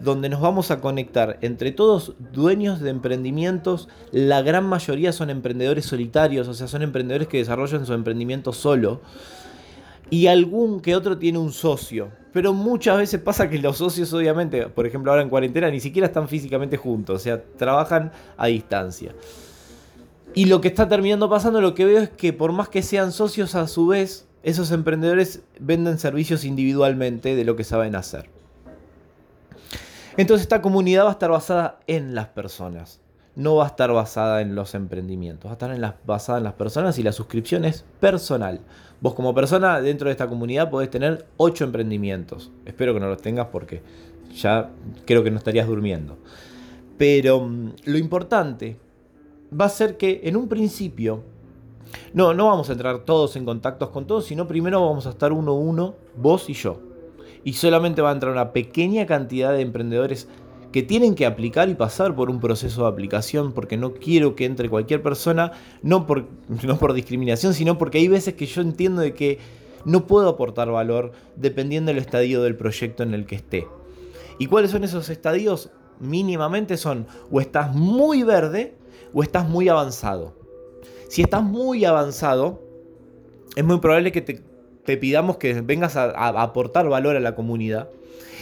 donde 0.01 0.29
nos 0.29 0.41
vamos 0.41 0.71
a 0.71 0.81
conectar 0.81 1.37
entre 1.41 1.71
todos 1.71 2.13
dueños 2.33 2.79
de 2.79 2.89
emprendimientos, 2.89 3.87
la 4.11 4.41
gran 4.41 4.65
mayoría 4.65 5.11
son 5.11 5.29
emprendedores 5.29 5.85
solitarios, 5.85 6.47
o 6.47 6.53
sea, 6.53 6.67
son 6.67 6.81
emprendedores 6.81 7.27
que 7.27 7.37
desarrollan 7.37 7.85
su 7.85 7.93
emprendimiento 7.93 8.53
solo 8.53 9.01
y 10.09 10.27
algún 10.27 10.81
que 10.81 10.95
otro 10.95 11.17
tiene 11.17 11.39
un 11.39 11.53
socio. 11.53 12.09
Pero 12.33 12.53
muchas 12.53 12.97
veces 12.97 13.21
pasa 13.21 13.49
que 13.49 13.59
los 13.59 13.77
socios, 13.77 14.13
obviamente, 14.13 14.67
por 14.67 14.85
ejemplo 14.85 15.11
ahora 15.11 15.23
en 15.23 15.29
cuarentena, 15.29 15.69
ni 15.69 15.79
siquiera 15.79 16.07
están 16.07 16.27
físicamente 16.27 16.77
juntos, 16.77 17.15
o 17.15 17.23
sea, 17.23 17.41
trabajan 17.57 18.11
a 18.37 18.47
distancia. 18.47 19.13
Y 20.33 20.45
lo 20.45 20.61
que 20.61 20.69
está 20.69 20.87
terminando 20.87 21.29
pasando, 21.29 21.59
lo 21.59 21.73
que 21.73 21.85
veo 21.85 21.99
es 21.99 22.09
que 22.09 22.31
por 22.31 22.53
más 22.53 22.69
que 22.69 22.83
sean 22.83 23.11
socios, 23.11 23.55
a 23.55 23.67
su 23.67 23.87
vez, 23.87 24.27
esos 24.43 24.71
emprendedores 24.71 25.41
venden 25.59 25.99
servicios 25.99 26.45
individualmente 26.45 27.35
de 27.35 27.43
lo 27.43 27.55
que 27.55 27.63
saben 27.63 27.95
hacer. 27.95 28.29
Entonces 30.17 30.43
esta 30.43 30.61
comunidad 30.61 31.05
va 31.05 31.09
a 31.09 31.13
estar 31.13 31.31
basada 31.31 31.79
en 31.87 32.15
las 32.15 32.27
personas 32.27 33.01
no 33.35 33.55
va 33.55 33.65
a 33.65 33.67
estar 33.67 33.91
basada 33.91 34.41
en 34.41 34.55
los 34.55 34.75
emprendimientos, 34.75 35.47
va 35.47 35.51
a 35.51 35.53
estar 35.53 35.97
basada 36.05 36.37
en 36.37 36.43
las 36.43 36.53
personas 36.53 36.97
y 36.99 37.03
la 37.03 37.11
suscripción 37.11 37.65
es 37.65 37.85
personal. 37.99 38.61
Vos 38.99 39.13
como 39.13 39.33
persona 39.33 39.81
dentro 39.81 40.07
de 40.07 40.11
esta 40.11 40.27
comunidad 40.27 40.69
podés 40.69 40.89
tener 40.89 41.25
8 41.37 41.63
emprendimientos. 41.63 42.51
Espero 42.65 42.93
que 42.93 42.99
no 42.99 43.07
los 43.07 43.21
tengas 43.21 43.47
porque 43.47 43.81
ya 44.35 44.69
creo 45.05 45.23
que 45.23 45.31
no 45.31 45.37
estarías 45.37 45.67
durmiendo. 45.67 46.17
Pero 46.97 47.41
mm, 47.41 47.73
lo 47.85 47.97
importante 47.97 48.77
va 49.59 49.65
a 49.65 49.69
ser 49.69 49.97
que 49.97 50.21
en 50.23 50.35
un 50.35 50.47
principio, 50.47 51.23
no, 52.13 52.33
no 52.33 52.47
vamos 52.47 52.69
a 52.69 52.73
entrar 52.73 52.99
todos 52.99 53.35
en 53.35 53.45
contactos 53.45 53.89
con 53.89 54.05
todos, 54.05 54.25
sino 54.25 54.47
primero 54.47 54.85
vamos 54.85 55.07
a 55.07 55.11
estar 55.11 55.31
uno 55.31 55.51
a 55.51 55.55
uno, 55.55 55.95
vos 56.15 56.49
y 56.49 56.53
yo. 56.53 56.90
Y 57.43 57.53
solamente 57.53 58.01
va 58.01 58.09
a 58.09 58.13
entrar 58.13 58.31
una 58.31 58.53
pequeña 58.53 59.05
cantidad 59.05 59.51
de 59.51 59.61
emprendedores 59.61 60.27
que 60.71 60.83
tienen 60.83 61.15
que 61.15 61.25
aplicar 61.25 61.69
y 61.69 61.75
pasar 61.75 62.15
por 62.15 62.29
un 62.29 62.39
proceso 62.39 62.83
de 62.83 62.89
aplicación 62.89 63.51
porque 63.51 63.77
no 63.77 63.93
quiero 63.93 64.35
que 64.35 64.45
entre 64.45 64.69
cualquier 64.69 65.01
persona, 65.01 65.51
no 65.81 66.07
por, 66.07 66.27
no 66.63 66.77
por 66.77 66.93
discriminación, 66.93 67.53
sino 67.53 67.77
porque 67.77 67.97
hay 67.97 68.07
veces 68.07 68.35
que 68.35 68.45
yo 68.45 68.61
entiendo 68.61 69.01
de 69.01 69.13
que 69.13 69.39
no 69.83 70.07
puedo 70.07 70.29
aportar 70.29 70.69
valor 70.69 71.11
dependiendo 71.35 71.89
del 71.89 71.97
estadio 71.97 72.41
del 72.43 72.55
proyecto 72.55 73.03
en 73.03 73.13
el 73.13 73.25
que 73.25 73.35
esté. 73.35 73.67
¿Y 74.37 74.45
cuáles 74.45 74.71
son 74.71 74.83
esos 74.83 75.09
estadios? 75.09 75.71
Mínimamente 75.99 76.77
son 76.77 77.05
o 77.31 77.41
estás 77.41 77.75
muy 77.75 78.23
verde 78.23 78.75
o 79.13 79.23
estás 79.23 79.47
muy 79.47 79.69
avanzado. 79.69 80.35
Si 81.09 81.21
estás 81.21 81.43
muy 81.43 81.83
avanzado, 81.83 82.61
es 83.55 83.63
muy 83.63 83.79
probable 83.79 84.11
que 84.11 84.21
te, 84.21 84.41
pidamos 84.85 85.37
que 85.37 85.61
vengas 85.61 85.95
a 85.95 86.41
aportar 86.41 86.89
valor 86.89 87.15
a 87.15 87.19
la 87.19 87.35
comunidad. 87.35 87.89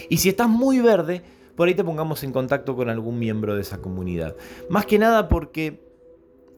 Y 0.10 0.18
si 0.18 0.30
estás 0.30 0.50
muy 0.50 0.80
verde, 0.80 1.22
por 1.56 1.68
ahí 1.68 1.76
te 1.76 1.84
pongamos 1.84 2.24
en 2.24 2.32
contacto 2.32 2.76
con 2.76 2.90
algún 2.90 3.20
miembro 3.20 3.56
de 3.56 3.62
esa 3.62 3.80
comunidad. 3.80 4.36
Más 4.70 4.86
que 4.86 4.98
nada 4.98 5.28
porque 5.28 5.82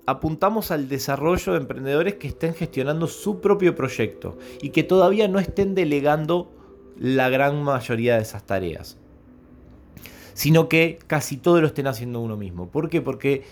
apuntamos 0.06 0.72
al 0.72 0.88
desarrollo 0.88 1.54
de 1.54 1.60
emprendedores 1.60 2.16
que 2.16 2.28
estén 2.28 2.54
gestionando 2.54 3.08
su 3.08 3.42
propio 3.42 3.76
proyecto 3.76 4.38
y 4.62 4.70
que 4.70 4.84
todavía 4.84 5.28
no 5.28 5.40
estén 5.40 5.74
delegando 5.76 6.52
la 6.98 7.30
gran 7.30 7.64
mayoría 7.64 8.18
de 8.18 8.22
esas 8.22 8.46
tareas, 8.46 8.98
sino 10.34 10.70
que 10.70 11.00
casi 11.08 11.38
todo 11.38 11.62
lo 11.62 11.68
estén 11.68 11.88
haciendo 11.88 12.20
uno 12.20 12.38
mismo. 12.38 12.70
¿Por 12.70 12.90
qué? 12.90 13.02
Porque 13.02 13.44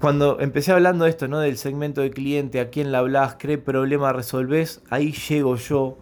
cuando 0.00 0.40
empecé 0.40 0.72
hablando 0.72 1.04
de 1.04 1.10
esto, 1.10 1.28
¿no? 1.28 1.38
Del 1.40 1.56
segmento 1.56 2.00
de 2.00 2.10
cliente, 2.10 2.60
a 2.60 2.70
quién 2.70 2.92
la 2.92 2.98
hablas, 2.98 3.36
qué 3.36 3.58
problema 3.58 4.12
resolvés, 4.12 4.82
ahí 4.90 5.12
llego 5.12 5.56
yo 5.56 5.98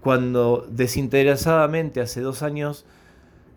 cuando 0.00 0.64
desinteresadamente 0.70 2.00
hace 2.00 2.20
dos 2.20 2.42
años 2.42 2.86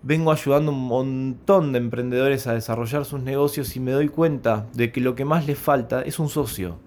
vengo 0.02 0.32
ayudando 0.32 0.72
un 0.72 0.88
montón 0.88 1.74
de 1.74 1.78
emprendedores 1.78 2.48
a 2.48 2.54
desarrollar 2.54 3.06
sus 3.06 3.22
negocios 3.22 3.76
y 3.76 3.80
me 3.80 3.92
doy 3.92 4.08
cuenta 4.08 4.66
de 4.74 4.92
que 4.92 5.02
lo 5.02 5.16
que 5.16 5.26
más 5.26 5.46
les 5.46 5.60
falta 5.60 6.02
es 6.02 6.20
un 6.20 6.30
socio. 6.30 6.80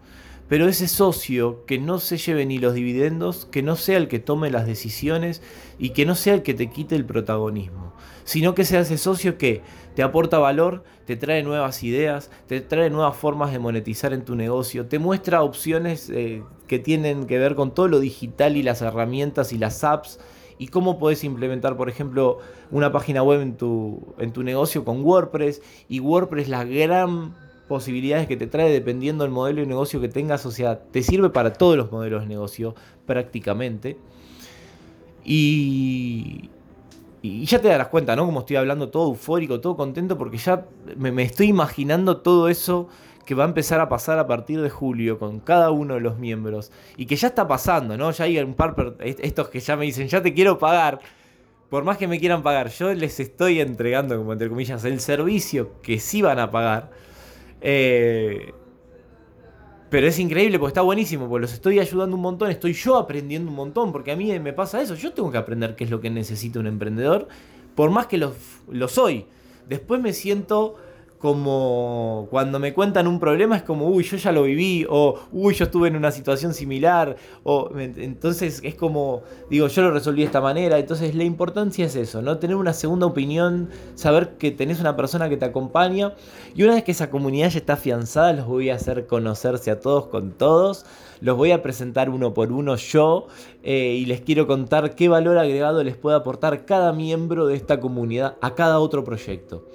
Pero 0.52 0.68
ese 0.68 0.86
socio 0.86 1.64
que 1.64 1.78
no 1.78 1.98
se 1.98 2.18
lleve 2.18 2.44
ni 2.44 2.58
los 2.58 2.74
dividendos, 2.74 3.46
que 3.46 3.62
no 3.62 3.74
sea 3.74 3.96
el 3.96 4.06
que 4.06 4.18
tome 4.18 4.50
las 4.50 4.66
decisiones 4.66 5.40
y 5.78 5.94
que 5.94 6.04
no 6.04 6.14
sea 6.14 6.34
el 6.34 6.42
que 6.42 6.52
te 6.52 6.68
quite 6.68 6.94
el 6.94 7.06
protagonismo, 7.06 7.94
sino 8.24 8.54
que 8.54 8.66
sea 8.66 8.80
ese 8.80 8.98
socio 8.98 9.38
que 9.38 9.62
te 9.94 10.02
aporta 10.02 10.38
valor, 10.38 10.84
te 11.06 11.16
trae 11.16 11.42
nuevas 11.42 11.82
ideas, 11.82 12.30
te 12.48 12.60
trae 12.60 12.90
nuevas 12.90 13.16
formas 13.16 13.50
de 13.50 13.60
monetizar 13.60 14.12
en 14.12 14.26
tu 14.26 14.36
negocio, 14.36 14.84
te 14.84 14.98
muestra 14.98 15.42
opciones 15.42 16.10
eh, 16.10 16.42
que 16.66 16.78
tienen 16.78 17.26
que 17.26 17.38
ver 17.38 17.54
con 17.54 17.72
todo 17.72 17.88
lo 17.88 17.98
digital 17.98 18.58
y 18.58 18.62
las 18.62 18.82
herramientas 18.82 19.54
y 19.54 19.56
las 19.56 19.82
apps 19.84 20.20
y 20.58 20.68
cómo 20.68 20.98
puedes 20.98 21.24
implementar, 21.24 21.78
por 21.78 21.88
ejemplo, 21.88 22.40
una 22.70 22.92
página 22.92 23.22
web 23.22 23.40
en 23.40 23.56
tu, 23.56 24.14
en 24.18 24.34
tu 24.34 24.42
negocio 24.42 24.84
con 24.84 25.02
WordPress 25.02 25.62
y 25.88 26.00
WordPress 26.00 26.48
la 26.50 26.64
gran 26.64 27.32
posibilidades 27.68 28.26
que 28.26 28.36
te 28.36 28.46
trae 28.46 28.70
dependiendo 28.70 29.24
del 29.24 29.32
modelo 29.32 29.60
de 29.60 29.66
negocio 29.66 30.00
que 30.00 30.08
tengas, 30.08 30.44
o 30.46 30.50
sea, 30.50 30.78
te 30.78 31.02
sirve 31.02 31.30
para 31.30 31.52
todos 31.52 31.76
los 31.76 31.90
modelos 31.90 32.22
de 32.22 32.28
negocio 32.28 32.74
prácticamente. 33.06 33.96
Y, 35.24 36.50
ya 37.22 37.60
te 37.60 37.68
darás 37.68 37.88
cuenta, 37.88 38.16
¿no? 38.16 38.26
Como 38.26 38.40
estoy 38.40 38.56
hablando 38.56 38.88
todo 38.88 39.08
eufórico, 39.08 39.60
todo 39.60 39.76
contento, 39.76 40.18
porque 40.18 40.38
ya 40.38 40.66
me, 40.96 41.22
estoy 41.22 41.48
imaginando 41.48 42.16
todo 42.18 42.48
eso 42.48 42.88
que 43.24 43.36
va 43.36 43.44
a 43.44 43.46
empezar 43.46 43.78
a 43.78 43.88
pasar 43.88 44.18
a 44.18 44.26
partir 44.26 44.60
de 44.60 44.68
julio 44.68 45.20
con 45.20 45.38
cada 45.38 45.70
uno 45.70 45.94
de 45.94 46.00
los 46.00 46.18
miembros. 46.18 46.72
Y 46.96 47.06
que 47.06 47.14
ya 47.14 47.28
está 47.28 47.46
pasando, 47.46 47.96
¿no? 47.96 48.10
Ya 48.10 48.24
hay 48.24 48.38
un 48.38 48.54
par, 48.54 48.96
estos 49.00 49.48
que 49.48 49.60
ya 49.60 49.76
me 49.76 49.84
dicen, 49.84 50.08
ya 50.08 50.20
te 50.20 50.34
quiero 50.34 50.58
pagar. 50.58 50.98
Por 51.70 51.84
más 51.84 51.96
que 51.96 52.08
me 52.08 52.18
quieran 52.18 52.42
pagar, 52.42 52.68
yo 52.70 52.92
les 52.92 53.20
estoy 53.20 53.60
entregando, 53.60 54.18
como 54.18 54.32
entre 54.32 54.48
comillas, 54.48 54.84
el 54.84 55.00
servicio 55.00 55.80
que 55.80 56.00
sí 56.00 56.20
van 56.20 56.40
a 56.40 56.50
pagar. 56.50 56.90
Eh, 57.62 58.52
Pero 59.90 60.06
es 60.06 60.18
increíble 60.18 60.58
porque 60.58 60.70
está 60.70 60.80
buenísimo, 60.82 61.28
porque 61.28 61.42
los 61.42 61.52
estoy 61.52 61.78
ayudando 61.78 62.16
un 62.16 62.22
montón, 62.22 62.50
estoy 62.50 62.72
yo 62.72 62.96
aprendiendo 62.96 63.50
un 63.50 63.56
montón, 63.56 63.92
porque 63.92 64.10
a 64.12 64.16
mí 64.16 64.38
me 64.40 64.52
pasa 64.54 64.80
eso, 64.80 64.94
yo 64.94 65.12
tengo 65.12 65.30
que 65.30 65.36
aprender 65.38 65.76
qué 65.76 65.84
es 65.84 65.90
lo 65.90 66.00
que 66.00 66.08
necesita 66.08 66.58
un 66.58 66.66
emprendedor, 66.66 67.28
por 67.74 67.90
más 67.90 68.06
que 68.06 68.16
lo, 68.16 68.34
lo 68.70 68.88
soy. 68.88 69.26
Después 69.68 70.00
me 70.00 70.14
siento 70.14 70.76
como 71.22 72.26
cuando 72.30 72.58
me 72.58 72.74
cuentan 72.74 73.06
un 73.06 73.20
problema 73.20 73.56
es 73.56 73.62
como, 73.62 73.86
uy, 73.86 74.02
yo 74.02 74.16
ya 74.16 74.32
lo 74.32 74.42
viví, 74.42 74.84
o 74.90 75.20
uy, 75.30 75.54
yo 75.54 75.66
estuve 75.66 75.86
en 75.86 75.94
una 75.94 76.10
situación 76.10 76.52
similar, 76.52 77.14
o 77.44 77.70
entonces 77.78 78.60
es 78.64 78.74
como, 78.74 79.22
digo, 79.48 79.68
yo 79.68 79.82
lo 79.82 79.92
resolví 79.92 80.22
de 80.22 80.26
esta 80.26 80.40
manera, 80.40 80.80
entonces 80.80 81.14
la 81.14 81.22
importancia 81.22 81.86
es 81.86 81.94
eso, 81.94 82.22
¿no? 82.22 82.38
Tener 82.38 82.56
una 82.56 82.72
segunda 82.72 83.06
opinión, 83.06 83.70
saber 83.94 84.30
que 84.30 84.50
tenés 84.50 84.80
una 84.80 84.96
persona 84.96 85.28
que 85.28 85.36
te 85.36 85.44
acompaña, 85.44 86.14
y 86.56 86.64
una 86.64 86.74
vez 86.74 86.82
que 86.82 86.90
esa 86.90 87.08
comunidad 87.08 87.50
ya 87.50 87.58
está 87.58 87.74
afianzada, 87.74 88.32
los 88.32 88.46
voy 88.48 88.70
a 88.70 88.74
hacer 88.74 89.06
conocerse 89.06 89.70
a 89.70 89.78
todos 89.78 90.08
con 90.08 90.32
todos, 90.32 90.86
los 91.20 91.36
voy 91.36 91.52
a 91.52 91.62
presentar 91.62 92.10
uno 92.10 92.34
por 92.34 92.50
uno 92.50 92.74
yo, 92.74 93.28
eh, 93.62 93.96
y 93.96 94.06
les 94.06 94.22
quiero 94.22 94.48
contar 94.48 94.96
qué 94.96 95.08
valor 95.08 95.38
agregado 95.38 95.84
les 95.84 95.96
puede 95.96 96.16
aportar 96.16 96.64
cada 96.64 96.92
miembro 96.92 97.46
de 97.46 97.54
esta 97.54 97.78
comunidad 97.78 98.38
a 98.40 98.56
cada 98.56 98.80
otro 98.80 99.04
proyecto. 99.04 99.68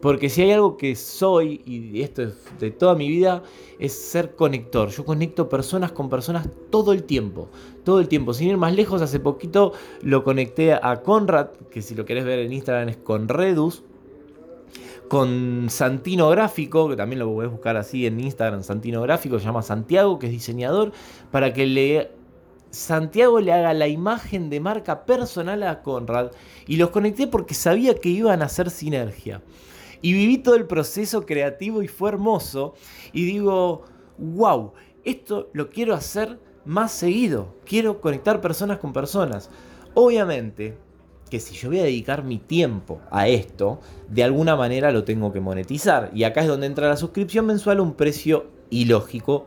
Porque 0.00 0.28
si 0.30 0.42
hay 0.42 0.52
algo 0.52 0.76
que 0.76 0.94
soy, 0.94 1.60
y 1.66 2.02
esto 2.02 2.22
es 2.22 2.34
de 2.60 2.70
toda 2.70 2.94
mi 2.94 3.08
vida, 3.08 3.42
es 3.80 3.92
ser 3.92 4.36
conector. 4.36 4.90
Yo 4.90 5.04
conecto 5.04 5.48
personas 5.48 5.90
con 5.90 6.08
personas 6.08 6.48
todo 6.70 6.92
el 6.92 7.02
tiempo. 7.02 7.48
Todo 7.84 7.98
el 7.98 8.06
tiempo. 8.06 8.32
Sin 8.32 8.48
ir 8.48 8.56
más 8.56 8.74
lejos, 8.74 9.02
hace 9.02 9.18
poquito 9.18 9.72
lo 10.02 10.22
conecté 10.22 10.72
a 10.74 11.02
Conrad, 11.02 11.48
que 11.70 11.82
si 11.82 11.96
lo 11.96 12.04
querés 12.04 12.24
ver 12.24 12.38
en 12.38 12.52
Instagram 12.52 12.88
es 12.88 12.96
Conredus. 12.96 13.82
Con 15.08 15.68
Santino 15.70 16.28
Gráfico, 16.28 16.88
que 16.90 16.94
también 16.94 17.18
lo 17.18 17.32
podés 17.32 17.50
buscar 17.50 17.76
así 17.78 18.06
en 18.06 18.20
Instagram, 18.20 18.62
Santino 18.62 19.00
Gráfico, 19.00 19.38
se 19.38 19.46
llama 19.46 19.62
Santiago, 19.62 20.18
que 20.18 20.26
es 20.26 20.32
diseñador, 20.32 20.92
para 21.30 21.54
que 21.54 21.66
le 21.66 22.10
Santiago 22.70 23.40
le 23.40 23.52
haga 23.52 23.72
la 23.72 23.88
imagen 23.88 24.50
de 24.50 24.60
marca 24.60 25.06
personal 25.06 25.62
a 25.62 25.80
Conrad 25.82 26.32
y 26.66 26.76
los 26.76 26.90
conecté 26.90 27.26
porque 27.26 27.54
sabía 27.54 27.94
que 27.94 28.10
iban 28.10 28.42
a 28.42 28.46
hacer 28.46 28.70
sinergia. 28.70 29.40
Y 30.00 30.12
viví 30.12 30.38
todo 30.38 30.54
el 30.54 30.66
proceso 30.66 31.26
creativo 31.26 31.82
y 31.82 31.88
fue 31.88 32.10
hermoso. 32.10 32.74
Y 33.12 33.24
digo, 33.24 33.84
wow, 34.18 34.72
esto 35.04 35.50
lo 35.52 35.70
quiero 35.70 35.94
hacer 35.94 36.38
más 36.64 36.92
seguido. 36.92 37.56
Quiero 37.64 38.00
conectar 38.00 38.40
personas 38.40 38.78
con 38.78 38.92
personas. 38.92 39.50
Obviamente 39.94 40.76
que 41.28 41.40
si 41.40 41.54
yo 41.54 41.68
voy 41.68 41.80
a 41.80 41.84
dedicar 41.84 42.24
mi 42.24 42.38
tiempo 42.38 43.00
a 43.10 43.28
esto, 43.28 43.80
de 44.08 44.24
alguna 44.24 44.56
manera 44.56 44.92
lo 44.92 45.04
tengo 45.04 45.32
que 45.32 45.40
monetizar. 45.40 46.10
Y 46.14 46.24
acá 46.24 46.42
es 46.42 46.48
donde 46.48 46.66
entra 46.66 46.88
la 46.88 46.96
suscripción 46.96 47.46
mensual 47.46 47.78
a 47.78 47.82
un 47.82 47.94
precio 47.94 48.46
ilógico 48.70 49.46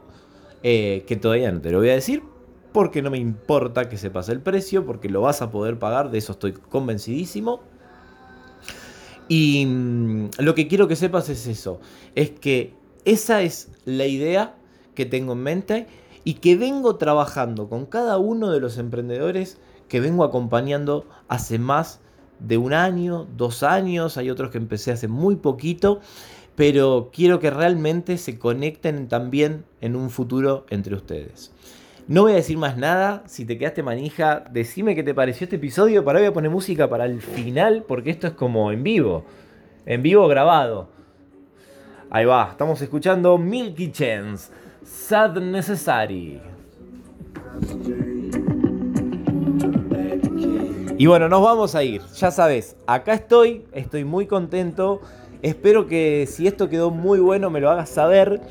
eh, 0.63 1.03
que 1.07 1.15
todavía 1.15 1.51
no 1.51 1.61
te 1.61 1.71
lo 1.71 1.79
voy 1.79 1.89
a 1.89 1.93
decir. 1.93 2.23
Porque 2.71 3.01
no 3.01 3.11
me 3.11 3.17
importa 3.17 3.89
que 3.89 3.97
se 3.97 4.09
pase 4.09 4.31
el 4.31 4.39
precio, 4.39 4.85
porque 4.85 5.09
lo 5.09 5.21
vas 5.21 5.41
a 5.41 5.51
poder 5.51 5.77
pagar, 5.77 6.09
de 6.09 6.19
eso 6.19 6.31
estoy 6.31 6.53
convencidísimo. 6.53 7.61
Y 9.31 9.65
mm, 9.65 10.31
lo 10.39 10.55
que 10.55 10.67
quiero 10.67 10.89
que 10.89 10.97
sepas 10.97 11.29
es 11.29 11.47
eso, 11.47 11.79
es 12.15 12.31
que 12.31 12.73
esa 13.05 13.41
es 13.43 13.69
la 13.85 14.05
idea 14.05 14.57
que 14.93 15.05
tengo 15.05 15.31
en 15.31 15.39
mente 15.39 15.87
y 16.25 16.33
que 16.33 16.57
vengo 16.57 16.97
trabajando 16.97 17.69
con 17.69 17.85
cada 17.85 18.17
uno 18.17 18.51
de 18.51 18.59
los 18.59 18.77
emprendedores 18.77 19.57
que 19.87 20.01
vengo 20.01 20.25
acompañando 20.25 21.05
hace 21.29 21.59
más 21.59 22.01
de 22.39 22.57
un 22.57 22.73
año, 22.73 23.25
dos 23.37 23.63
años, 23.63 24.17
hay 24.17 24.29
otros 24.29 24.51
que 24.51 24.57
empecé 24.57 24.91
hace 24.91 25.07
muy 25.07 25.37
poquito, 25.37 26.01
pero 26.57 27.09
quiero 27.13 27.39
que 27.39 27.51
realmente 27.51 28.17
se 28.17 28.37
conecten 28.37 29.07
también 29.07 29.63
en 29.79 29.95
un 29.95 30.09
futuro 30.09 30.65
entre 30.69 30.93
ustedes. 30.93 31.53
No 32.11 32.23
voy 32.23 32.33
a 32.33 32.35
decir 32.35 32.57
más 32.57 32.75
nada. 32.75 33.23
Si 33.25 33.45
te 33.45 33.57
quedaste 33.57 33.83
manija, 33.83 34.43
decime 34.51 34.95
qué 34.95 35.01
te 35.01 35.13
pareció 35.13 35.45
este 35.45 35.55
episodio. 35.55 36.03
Para 36.03 36.19
voy 36.19 36.27
a 36.27 36.33
poner 36.33 36.51
música 36.51 36.89
para 36.89 37.05
el 37.05 37.21
final, 37.21 37.85
porque 37.87 38.09
esto 38.09 38.27
es 38.27 38.33
como 38.33 38.73
en 38.73 38.83
vivo. 38.83 39.23
En 39.85 40.03
vivo 40.03 40.27
grabado. 40.27 40.89
Ahí 42.09 42.25
va, 42.25 42.49
estamos 42.51 42.81
escuchando 42.81 43.37
Milky 43.37 43.93
Chance. 43.93 44.51
Sad 44.83 45.37
Necessary. 45.37 46.41
Y 50.97 51.05
bueno, 51.05 51.29
nos 51.29 51.41
vamos 51.41 51.75
a 51.75 51.83
ir. 51.85 52.01
Ya 52.17 52.29
sabes, 52.29 52.75
acá 52.87 53.13
estoy, 53.13 53.63
estoy 53.71 54.03
muy 54.03 54.27
contento. 54.27 54.99
Espero 55.41 55.87
que 55.87 56.27
si 56.29 56.45
esto 56.45 56.67
quedó 56.67 56.91
muy 56.91 57.19
bueno 57.19 57.49
me 57.49 57.61
lo 57.61 57.69
hagas 57.69 57.89
saber 57.89 58.41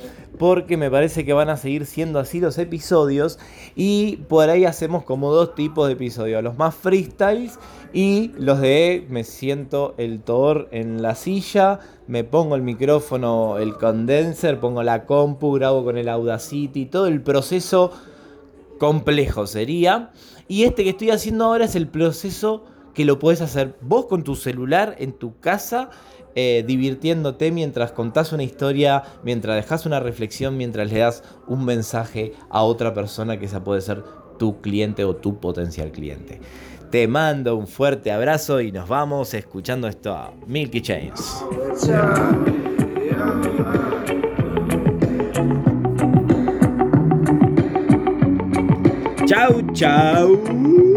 porque 0.41 0.79
me 0.79 0.91
parece 0.91 1.27
que 1.27 1.35
van 1.35 1.51
a 1.51 1.59
seguir 1.59 1.85
siendo 1.85 2.19
así 2.19 2.41
los 2.41 2.57
episodios 2.57 3.39
y 3.77 4.17
por 4.27 4.49
ahí 4.49 4.65
hacemos 4.65 5.05
como 5.05 5.35
dos 5.35 5.55
tipos 5.55 5.87
de 5.87 5.93
episodios, 5.93 6.43
los 6.43 6.57
más 6.57 6.75
freestyles 6.75 7.59
y 7.93 8.33
los 8.39 8.59
de 8.59 9.07
me 9.11 9.25
siento 9.25 9.95
el 9.99 10.23
Thor 10.23 10.67
en 10.71 11.03
la 11.03 11.15
silla, 11.15 11.81
me 12.07 12.25
pongo 12.25 12.57
el 12.57 12.63
micrófono, 12.63 13.59
el 13.59 13.75
condenser, 13.75 14.59
pongo 14.59 14.83
la 14.83 15.05
compu, 15.05 15.53
grabo 15.53 15.85
con 15.85 15.99
el 15.99 16.09
Audacity, 16.09 16.87
todo 16.87 17.07
el 17.07 17.21
proceso 17.21 17.93
complejo 18.79 19.47
sería. 19.47 20.11
Y 20.49 20.65
este 20.65 20.85
que 20.85 20.91
estoy 20.91 21.11
haciendo 21.11 21.45
ahora 21.45 21.67
es 21.67 21.77
el 21.77 21.87
proceso 21.87 22.65
que 22.95 23.05
lo 23.05 23.19
puedes 23.19 23.41
hacer 23.41 23.77
vos 23.81 24.07
con 24.07 24.25
tu 24.25 24.35
celular 24.35 24.97
en 24.99 25.13
tu 25.13 25.39
casa 25.39 25.91
eh, 26.37 26.65
divirtiéndote 26.67 27.51
mientras 27.51 27.91
contás 27.91 28.33
una 28.33 28.45
historia, 28.45 29.03
mientras 29.25 29.57
dejas 29.57 29.85
una 29.85 29.99
reflexión, 29.99 30.57
mientras 30.57 30.93
le 30.93 31.01
das 31.01 31.25
un 31.49 31.65
mensaje 31.65 32.35
a 32.51 32.63
otra 32.63 32.95
persona 32.95 33.39
que 33.39 33.47
esa 33.47 33.65
puede 33.65 33.81
ser 33.81 34.05
tu 34.39 34.61
cliente 34.61 35.05
o 35.05 35.17
tu 35.17 35.41
potencial 35.41 35.91
cliente. 35.91 36.41
Te 36.91 37.09
mando 37.09 37.57
un 37.57 37.67
fuerte 37.67 38.13
abrazo 38.13 38.61
y 38.61 38.71
nos 38.71 38.89
vamos 38.89 39.35
escuchando 39.35 39.89
esto 39.89 40.13
a 40.13 40.33
Milky 40.47 40.81
Chains. 40.81 41.45
Chau, 49.27 49.63
chau. 49.73 50.90